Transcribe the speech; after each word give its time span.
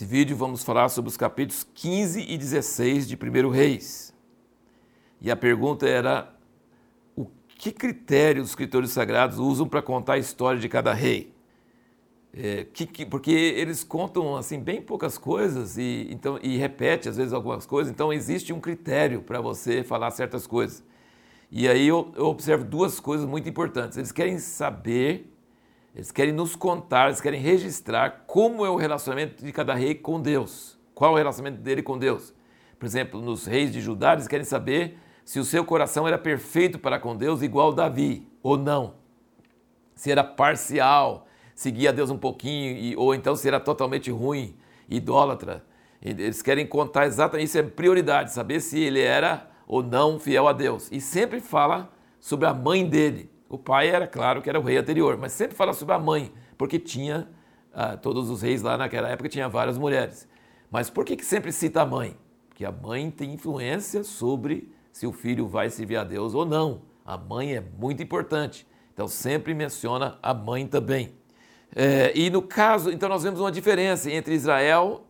vídeo 0.00 0.36
vamos 0.36 0.62
falar 0.62 0.88
sobre 0.88 1.08
os 1.10 1.16
capítulos 1.16 1.66
15 1.74 2.20
e 2.26 2.38
16 2.38 3.06
de 3.06 3.16
1 3.16 3.48
Reis. 3.50 4.14
E 5.20 5.30
a 5.30 5.36
pergunta 5.36 5.86
era: 5.86 6.34
o 7.14 7.26
que 7.58 7.70
critério 7.70 8.42
os 8.42 8.48
escritores 8.48 8.90
sagrados 8.90 9.38
usam 9.38 9.68
para 9.68 9.82
contar 9.82 10.14
a 10.14 10.18
história 10.18 10.58
de 10.58 10.68
cada 10.68 10.94
rei? 10.94 11.34
É, 12.34 12.64
que, 12.72 12.86
que, 12.86 13.04
porque 13.04 13.30
eles 13.30 13.84
contam 13.84 14.36
assim 14.36 14.58
bem 14.58 14.80
poucas 14.80 15.18
coisas 15.18 15.76
e, 15.76 16.08
então, 16.10 16.38
e 16.42 16.56
repete 16.56 17.08
às 17.08 17.18
vezes 17.18 17.34
algumas 17.34 17.66
coisas, 17.66 17.92
então 17.92 18.10
existe 18.10 18.54
um 18.54 18.60
critério 18.60 19.20
para 19.20 19.38
você 19.38 19.82
falar 19.82 20.10
certas 20.12 20.46
coisas. 20.46 20.82
E 21.50 21.68
aí 21.68 21.88
eu, 21.88 22.10
eu 22.16 22.26
observo 22.26 22.64
duas 22.64 22.98
coisas 22.98 23.26
muito 23.26 23.46
importantes. 23.48 23.98
Eles 23.98 24.10
querem 24.10 24.38
saber 24.38 25.31
eles 25.94 26.10
querem 26.10 26.32
nos 26.32 26.56
contar, 26.56 27.06
eles 27.06 27.20
querem 27.20 27.40
registrar 27.40 28.24
como 28.26 28.64
é 28.64 28.70
o 28.70 28.76
relacionamento 28.76 29.44
de 29.44 29.52
cada 29.52 29.74
rei 29.74 29.94
com 29.94 30.20
Deus. 30.20 30.78
Qual 30.94 31.10
é 31.12 31.14
o 31.14 31.18
relacionamento 31.18 31.60
dele 31.60 31.82
com 31.82 31.98
Deus? 31.98 32.34
Por 32.78 32.86
exemplo, 32.86 33.20
nos 33.20 33.46
reis 33.46 33.72
de 33.72 33.80
Judá, 33.80 34.14
eles 34.14 34.26
querem 34.26 34.44
saber 34.44 34.98
se 35.24 35.38
o 35.38 35.44
seu 35.44 35.64
coração 35.64 36.06
era 36.06 36.18
perfeito 36.18 36.78
para 36.78 36.98
com 36.98 37.16
Deus, 37.16 37.42
igual 37.42 37.72
Davi, 37.72 38.26
ou 38.42 38.56
não. 38.56 38.94
Se 39.94 40.10
era 40.10 40.24
parcial, 40.24 41.26
seguia 41.54 41.92
Deus 41.92 42.10
um 42.10 42.18
pouquinho, 42.18 42.98
ou 42.98 43.14
então 43.14 43.36
se 43.36 43.46
era 43.46 43.60
totalmente 43.60 44.10
ruim, 44.10 44.56
idólatra. 44.88 45.64
Eles 46.00 46.42
querem 46.42 46.66
contar 46.66 47.06
exatamente, 47.06 47.46
isso 47.46 47.58
é 47.58 47.62
prioridade, 47.62 48.32
saber 48.32 48.60
se 48.60 48.80
ele 48.80 49.00
era 49.00 49.48
ou 49.66 49.82
não 49.82 50.18
fiel 50.18 50.48
a 50.48 50.52
Deus. 50.52 50.90
E 50.90 51.00
sempre 51.00 51.38
fala 51.38 51.92
sobre 52.18 52.46
a 52.46 52.52
mãe 52.52 52.84
dele. 52.84 53.31
O 53.52 53.58
pai 53.58 53.90
era 53.90 54.06
claro 54.06 54.40
que 54.40 54.48
era 54.48 54.58
o 54.58 54.62
rei 54.62 54.78
anterior, 54.78 55.18
mas 55.18 55.30
sempre 55.32 55.54
fala 55.54 55.74
sobre 55.74 55.94
a 55.94 55.98
mãe, 55.98 56.32
porque 56.56 56.78
tinha, 56.78 57.28
ah, 57.70 57.98
todos 57.98 58.30
os 58.30 58.40
reis 58.40 58.62
lá 58.62 58.78
naquela 58.78 59.10
época 59.10 59.28
tinha 59.28 59.46
várias 59.46 59.76
mulheres. 59.76 60.26
Mas 60.70 60.88
por 60.88 61.04
que, 61.04 61.14
que 61.14 61.24
sempre 61.24 61.52
cita 61.52 61.82
a 61.82 61.84
mãe? 61.84 62.16
Porque 62.48 62.64
a 62.64 62.72
mãe 62.72 63.10
tem 63.10 63.34
influência 63.34 64.04
sobre 64.04 64.72
se 64.90 65.06
o 65.06 65.12
filho 65.12 65.46
vai 65.46 65.68
servir 65.68 65.98
a 65.98 66.02
Deus 66.02 66.32
ou 66.32 66.46
não. 66.46 66.80
A 67.04 67.18
mãe 67.18 67.54
é 67.54 67.60
muito 67.60 68.02
importante. 68.02 68.66
Então 68.94 69.06
sempre 69.06 69.52
menciona 69.52 70.18
a 70.22 70.32
mãe 70.32 70.66
também. 70.66 71.12
É, 71.76 72.10
e 72.16 72.30
no 72.30 72.40
caso, 72.40 72.90
então 72.90 73.06
nós 73.06 73.22
vemos 73.22 73.38
uma 73.38 73.52
diferença 73.52 74.10
entre 74.10 74.34
Israel, 74.34 75.04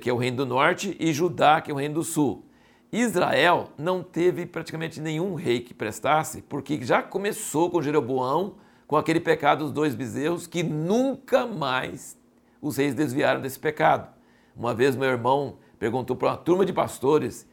que 0.00 0.08
é 0.08 0.12
o 0.12 0.16
reino 0.16 0.36
do 0.36 0.46
norte, 0.46 0.96
e 1.00 1.12
Judá, 1.12 1.60
que 1.60 1.72
é 1.72 1.74
o 1.74 1.76
reino 1.76 1.96
do 1.96 2.04
sul. 2.04 2.47
Israel 2.90 3.68
não 3.76 4.02
teve 4.02 4.46
praticamente 4.46 5.00
nenhum 5.00 5.34
rei 5.34 5.60
que 5.60 5.74
prestasse, 5.74 6.42
porque 6.42 6.82
já 6.82 7.02
começou 7.02 7.70
com 7.70 7.82
Jeroboão, 7.82 8.56
com 8.86 8.96
aquele 8.96 9.20
pecado 9.20 9.64
dos 9.64 9.72
dois 9.72 9.94
bezerros, 9.94 10.46
que 10.46 10.62
nunca 10.62 11.46
mais 11.46 12.18
os 12.62 12.76
reis 12.78 12.94
desviaram 12.94 13.40
desse 13.40 13.58
pecado. 13.58 14.08
Uma 14.56 14.74
vez 14.74 14.96
meu 14.96 15.08
irmão 15.08 15.58
perguntou 15.78 16.16
para 16.16 16.30
uma 16.30 16.36
turma 16.36 16.64
de 16.64 16.72
pastores: 16.72 17.46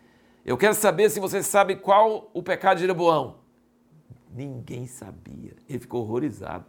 Eu 0.45 0.57
quero 0.57 0.73
saber 0.73 1.09
se 1.09 1.19
você 1.19 1.43
sabe 1.43 1.75
qual 1.75 2.29
o 2.33 2.41
pecado 2.41 2.77
de 2.77 2.81
Jeroboão. 2.81 3.39
Ninguém 4.33 4.87
sabia. 4.87 5.53
Ele 5.67 5.79
ficou 5.79 6.01
horrorizado. 6.01 6.65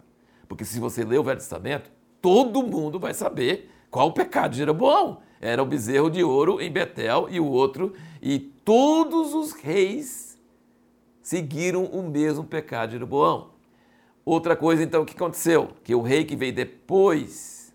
Porque 0.48 0.64
se 0.64 0.78
você 0.78 1.04
ler 1.04 1.18
o 1.18 1.24
Velho 1.24 1.38
Testamento, 1.38 1.90
todo 2.20 2.62
mundo 2.62 2.98
vai 2.98 3.14
saber 3.14 3.70
qual 3.90 4.08
o 4.08 4.12
pecado 4.12 4.52
de 4.52 4.58
Jeroboão. 4.58 5.20
Era 5.40 5.62
o 5.62 5.66
bezerro 5.66 6.10
de 6.10 6.22
ouro 6.24 6.60
em 6.60 6.70
Betel 6.70 7.28
e 7.30 7.38
o 7.38 7.46
outro, 7.46 7.92
e 8.22 8.38
todos 8.38 9.34
os 9.34 9.52
reis 9.52 10.38
seguiram 11.20 11.84
o 11.84 12.08
mesmo 12.08 12.44
pecado 12.44 12.90
de 12.90 12.92
Jeroboão. 12.94 13.50
Outra 14.24 14.56
coisa 14.56 14.82
então 14.82 15.04
que 15.04 15.14
aconteceu, 15.14 15.70
que 15.84 15.94
o 15.94 16.02
rei 16.02 16.24
que 16.24 16.34
veio 16.34 16.52
depois 16.52 17.74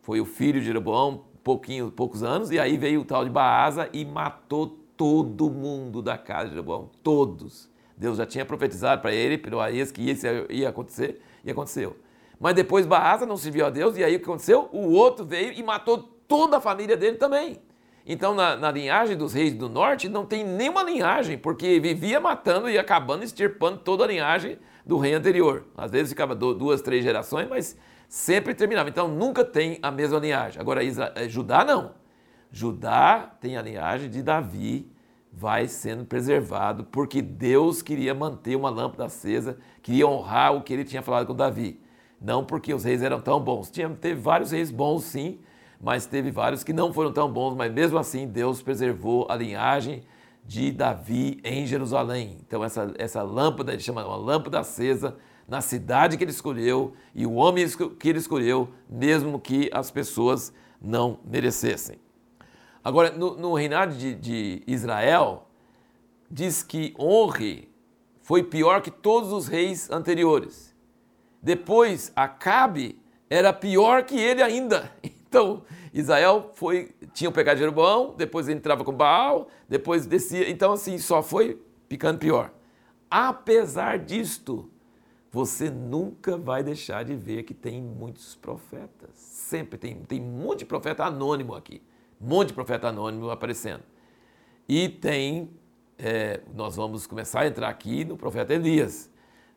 foi 0.00 0.20
o 0.20 0.24
filho 0.24 0.60
de 0.60 0.66
Jeroboão, 0.66 1.24
pouquinho, 1.44 1.90
poucos 1.90 2.22
anos, 2.22 2.50
e 2.50 2.58
aí 2.58 2.76
veio 2.76 3.00
o 3.00 3.04
tal 3.04 3.24
de 3.24 3.30
Baasa 3.30 3.88
e 3.92 4.04
matou 4.04 4.78
todo 4.96 5.50
mundo 5.50 6.00
da 6.00 6.16
casa 6.16 6.44
de 6.44 6.50
Jeroboão, 6.50 6.90
todos. 7.02 7.68
Deus 7.96 8.18
já 8.18 8.26
tinha 8.26 8.44
profetizado 8.44 9.02
para 9.02 9.12
ele, 9.12 9.36
pelo 9.36 9.60
Aías, 9.60 9.92
que 9.92 10.02
isso 10.02 10.26
ia 10.48 10.68
acontecer, 10.68 11.20
e 11.44 11.50
aconteceu. 11.50 11.96
Mas 12.38 12.54
depois 12.54 12.86
Baasa 12.86 13.24
não 13.24 13.36
serviu 13.36 13.66
a 13.66 13.70
Deus, 13.70 13.96
e 13.96 14.02
aí 14.02 14.16
o 14.16 14.18
que 14.18 14.24
aconteceu? 14.24 14.68
O 14.72 14.92
outro 14.92 15.24
veio 15.24 15.52
e 15.52 15.62
matou 15.62 16.11
toda 16.32 16.56
a 16.56 16.60
família 16.62 16.96
dele 16.96 17.18
também. 17.18 17.60
Então, 18.06 18.34
na, 18.34 18.56
na, 18.56 18.70
linhagem 18.70 19.18
dos 19.18 19.34
reis 19.34 19.52
do 19.52 19.68
norte, 19.68 20.08
não 20.08 20.24
tem 20.24 20.42
nenhuma 20.42 20.82
linhagem, 20.82 21.36
porque 21.36 21.78
vivia 21.78 22.18
matando 22.18 22.70
e 22.70 22.78
acabando, 22.78 23.22
extirpando 23.22 23.80
toda 23.80 24.04
a 24.04 24.06
linhagem 24.06 24.58
do 24.84 24.96
rei 24.96 25.12
anterior. 25.12 25.66
Às 25.76 25.90
vezes 25.90 26.08
ficava 26.08 26.34
duas, 26.34 26.80
três 26.80 27.04
gerações, 27.04 27.46
mas 27.50 27.76
sempre 28.08 28.54
terminava. 28.54 28.88
Então, 28.88 29.08
nunca 29.08 29.44
tem 29.44 29.78
a 29.82 29.90
mesma 29.90 30.18
linhagem. 30.18 30.58
Agora, 30.58 30.82
Isra... 30.82 31.12
Eh, 31.14 31.28
Judá 31.28 31.66
não. 31.66 31.92
Judá 32.50 33.30
tem 33.38 33.58
a 33.58 33.62
linhagem 33.62 34.08
de 34.08 34.22
Davi, 34.22 34.90
vai 35.30 35.68
sendo 35.68 36.06
preservado, 36.06 36.84
porque 36.84 37.20
Deus 37.20 37.82
queria 37.82 38.14
manter 38.14 38.56
uma 38.56 38.70
lâmpada 38.70 39.04
acesa, 39.04 39.58
queria 39.82 40.06
honrar 40.06 40.56
o 40.56 40.62
que 40.62 40.72
ele 40.72 40.84
tinha 40.84 41.02
falado 41.02 41.26
com 41.26 41.34
Davi. 41.34 41.78
Não 42.18 42.42
porque 42.42 42.72
os 42.72 42.84
reis 42.84 43.02
eram 43.02 43.20
tão 43.20 43.38
bons. 43.38 43.70
Tinha, 43.70 43.90
teve 43.90 44.18
vários 44.18 44.50
reis 44.50 44.70
bons, 44.70 45.04
sim, 45.04 45.38
mas 45.82 46.06
teve 46.06 46.30
vários 46.30 46.62
que 46.62 46.72
não 46.72 46.92
foram 46.92 47.12
tão 47.12 47.30
bons, 47.30 47.56
mas 47.56 47.72
mesmo 47.72 47.98
assim 47.98 48.28
Deus 48.28 48.62
preservou 48.62 49.26
a 49.28 49.34
linhagem 49.34 50.04
de 50.46 50.70
Davi 50.70 51.40
em 51.42 51.66
Jerusalém. 51.66 52.38
Então 52.46 52.62
essa, 52.62 52.94
essa 52.96 53.22
lâmpada, 53.22 53.72
ele 53.72 53.82
chama 53.82 54.06
uma 54.06 54.16
lâmpada 54.16 54.60
acesa 54.60 55.16
na 55.48 55.60
cidade 55.60 56.16
que 56.16 56.22
ele 56.22 56.30
escolheu 56.30 56.92
e 57.12 57.26
o 57.26 57.32
homem 57.34 57.66
que 57.98 58.08
ele 58.08 58.18
escolheu, 58.18 58.68
mesmo 58.88 59.40
que 59.40 59.68
as 59.72 59.90
pessoas 59.90 60.52
não 60.80 61.18
merecessem. 61.24 61.96
Agora, 62.84 63.10
no, 63.10 63.36
no 63.36 63.54
reinado 63.54 63.94
de, 63.94 64.14
de 64.14 64.62
Israel, 64.66 65.48
diz 66.30 66.62
que 66.62 66.94
honre 66.98 67.68
foi 68.22 68.44
pior 68.44 68.80
que 68.82 68.90
todos 68.90 69.32
os 69.32 69.48
reis 69.48 69.90
anteriores. 69.90 70.72
Depois, 71.42 72.12
Acabe 72.14 73.00
era 73.28 73.52
pior 73.52 74.04
que 74.04 74.16
ele 74.16 74.42
ainda. 74.42 74.92
Então, 75.32 75.62
Israel 75.94 76.50
foi, 76.52 76.90
tinha 77.14 77.30
o 77.30 77.32
pecado 77.32 77.54
de 77.54 77.60
Jeroboão, 77.60 78.14
depois 78.14 78.50
entrava 78.50 78.84
com 78.84 78.92
Baal, 78.92 79.48
depois 79.66 80.04
descia. 80.04 80.50
Então, 80.50 80.74
assim, 80.74 80.98
só 80.98 81.22
foi 81.22 81.58
ficando 81.88 82.18
pior. 82.18 82.52
Apesar 83.10 83.98
disto, 83.98 84.70
você 85.30 85.70
nunca 85.70 86.36
vai 86.36 86.62
deixar 86.62 87.02
de 87.02 87.14
ver 87.14 87.44
que 87.44 87.54
tem 87.54 87.80
muitos 87.80 88.34
profetas. 88.34 89.08
Sempre 89.14 89.78
tem, 89.78 90.02
tem 90.02 90.20
um 90.20 90.42
monte 90.42 90.58
de 90.58 90.64
profeta 90.66 91.02
anônimo 91.02 91.54
aqui. 91.54 91.80
Um 92.20 92.28
monte 92.28 92.48
de 92.48 92.54
profeta 92.54 92.88
anônimo 92.88 93.30
aparecendo. 93.30 93.84
E 94.68 94.86
tem, 94.86 95.48
é, 95.98 96.42
nós 96.54 96.76
vamos 96.76 97.06
começar 97.06 97.40
a 97.40 97.46
entrar 97.46 97.70
aqui 97.70 98.04
no 98.04 98.18
profeta 98.18 98.52
Elias. 98.52 99.10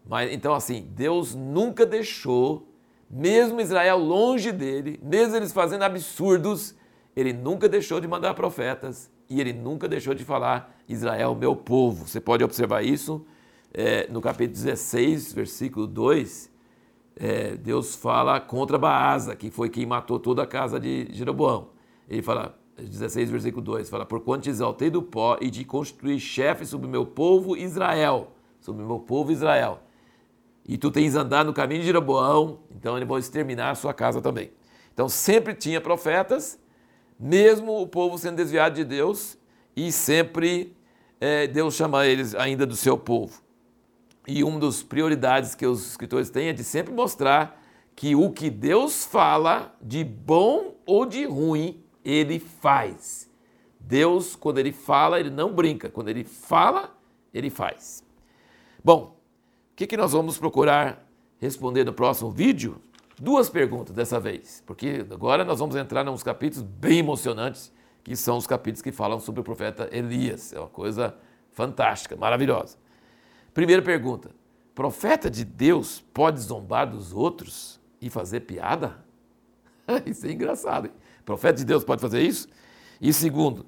Mas, 0.07 0.31
então, 0.31 0.53
assim, 0.53 0.87
Deus 0.95 1.35
nunca 1.35 1.85
deixou 1.85 2.65
mesmo 3.09 3.61
Israel 3.61 3.97
longe 3.97 4.51
dele, 4.51 4.99
mesmo 5.01 5.35
eles 5.35 5.53
fazendo 5.53 5.83
absurdos, 5.83 6.75
ele 7.15 7.31
nunca 7.31 7.69
deixou 7.69 7.99
de 7.99 8.07
mandar 8.07 8.33
profetas 8.33 9.11
e 9.29 9.39
ele 9.39 9.53
nunca 9.53 9.87
deixou 9.87 10.13
de 10.13 10.23
falar 10.23 10.75
Israel, 10.87 11.35
meu 11.35 11.55
povo. 11.55 12.07
Você 12.07 12.19
pode 12.19 12.43
observar 12.43 12.83
isso 12.83 13.25
é, 13.73 14.07
no 14.09 14.21
capítulo 14.21 14.55
16, 14.55 15.33
versículo 15.33 15.87
2. 15.87 16.53
É, 17.17 17.55
Deus 17.55 17.95
fala 17.95 18.39
contra 18.41 18.77
Baasa, 18.77 19.35
que 19.35 19.49
foi 19.49 19.69
quem 19.69 19.85
matou 19.85 20.19
toda 20.19 20.43
a 20.43 20.47
casa 20.47 20.79
de 20.79 21.07
Jeroboão. 21.11 21.69
Ele 22.09 22.21
fala, 22.21 22.59
16, 22.77 23.31
versículo 23.31 23.63
2, 23.63 23.89
fala: 23.89 24.05
Porquanto 24.05 24.43
te 24.43 24.49
exaltei 24.49 24.89
do 24.89 25.01
pó 25.01 25.37
e 25.39 25.49
de 25.49 25.63
constituir 25.63 26.19
chefe 26.19 26.65
sobre 26.65 26.87
o 26.87 26.89
meu 26.89 27.05
povo 27.05 27.55
Israel, 27.55 28.31
sobre 28.59 28.83
o 28.83 28.87
meu 28.87 28.99
povo 28.99 29.31
Israel 29.31 29.84
e 30.67 30.77
tu 30.77 30.89
tens 30.89 31.15
andado 31.15 31.47
no 31.47 31.53
caminho 31.53 31.81
de 31.81 31.85
Jeroboão, 31.85 32.59
então 32.75 32.97
ele 32.97 33.05
vai 33.05 33.19
exterminar 33.19 33.71
a 33.71 33.75
sua 33.75 33.93
casa 33.93 34.21
também. 34.21 34.51
Então 34.93 35.07
sempre 35.07 35.53
tinha 35.53 35.79
profetas, 35.79 36.59
mesmo 37.19 37.81
o 37.81 37.87
povo 37.87 38.17
sendo 38.17 38.37
desviado 38.37 38.75
de 38.75 38.83
Deus, 38.83 39.37
e 39.75 39.91
sempre 39.91 40.75
é, 41.19 41.47
Deus 41.47 41.75
chama 41.75 42.05
eles 42.05 42.33
ainda 42.33 42.65
do 42.65 42.75
seu 42.75 42.97
povo. 42.97 43.41
E 44.27 44.43
uma 44.43 44.59
das 44.59 44.81
prioridades 44.81 45.53
que 45.53 45.65
os 45.65 45.85
escritores 45.85 46.29
têm 46.29 46.47
é 46.47 46.53
de 46.53 46.63
sempre 46.63 46.93
mostrar 46.93 47.61
que 47.95 48.15
o 48.15 48.31
que 48.31 48.49
Deus 48.49 49.05
fala, 49.05 49.75
de 49.81 50.03
bom 50.03 50.75
ou 50.85 51.05
de 51.05 51.25
ruim, 51.25 51.83
ele 52.03 52.39
faz. 52.39 53.29
Deus, 53.79 54.35
quando 54.35 54.57
ele 54.57 54.71
fala, 54.71 55.19
ele 55.19 55.29
não 55.29 55.53
brinca. 55.53 55.89
Quando 55.89 56.09
ele 56.09 56.23
fala, 56.23 56.95
ele 57.33 57.49
faz. 57.49 58.03
Bom, 58.83 59.15
o 59.75 59.77
que, 59.77 59.85
que 59.87 59.97
nós 59.97 60.13
vamos 60.13 60.37
procurar 60.37 61.05
responder 61.37 61.83
no 61.83 61.91
próximo 61.91 62.31
vídeo? 62.31 62.81
Duas 63.19 63.49
perguntas 63.49 63.93
dessa 63.93 64.17
vez, 64.21 64.63
porque 64.65 65.05
agora 65.11 65.43
nós 65.43 65.59
vamos 65.59 65.75
entrar 65.75 66.01
nos 66.01 66.23
capítulos 66.23 66.65
bem 66.65 66.99
emocionantes, 66.99 67.73
que 68.01 68.15
são 68.15 68.37
os 68.37 68.47
capítulos 68.47 68.81
que 68.81 68.93
falam 68.93 69.19
sobre 69.19 69.41
o 69.41 69.43
profeta 69.43 69.89
Elias. 69.91 70.53
É 70.53 70.59
uma 70.59 70.69
coisa 70.69 71.13
fantástica, 71.51 72.15
maravilhosa. 72.15 72.77
Primeira 73.53 73.81
pergunta: 73.81 74.31
profeta 74.73 75.29
de 75.29 75.43
Deus 75.43 76.01
pode 76.13 76.39
zombar 76.39 76.89
dos 76.89 77.11
outros 77.11 77.77
e 77.99 78.09
fazer 78.09 78.39
piada? 78.41 79.03
isso 80.05 80.25
é 80.25 80.31
engraçado. 80.31 80.85
Hein? 80.85 80.93
Profeta 81.25 81.57
de 81.57 81.65
Deus 81.65 81.83
pode 81.83 82.01
fazer 82.01 82.21
isso? 82.21 82.47
E 83.01 83.11
segundo, 83.11 83.65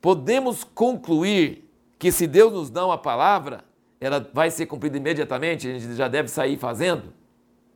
podemos 0.00 0.64
concluir 0.64 1.70
que 1.98 2.10
se 2.10 2.26
Deus 2.26 2.50
nos 2.50 2.70
dá 2.70 2.86
uma 2.86 2.96
palavra, 2.96 3.62
ela 4.00 4.28
vai 4.32 4.50
ser 4.50 4.66
cumprida 4.66 4.96
imediatamente, 4.96 5.68
a 5.68 5.78
gente 5.78 5.94
já 5.94 6.08
deve 6.08 6.28
sair 6.28 6.56
fazendo? 6.56 7.12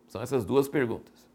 São 0.06 0.22
essas 0.22 0.44
duas 0.44 0.68
perguntas. 0.68 1.27